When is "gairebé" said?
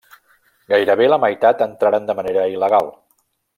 0.73-1.09